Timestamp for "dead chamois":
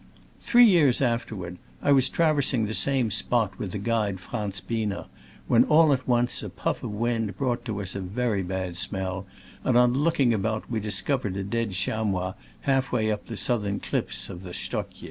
11.43-12.33